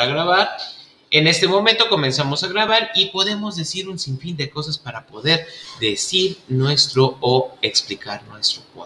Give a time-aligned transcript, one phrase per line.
[0.00, 0.56] a grabar.
[1.10, 5.46] En este momento comenzamos a grabar y podemos decir un sinfín de cosas para poder
[5.80, 8.82] decir nuestro o explicar nuestro podcast.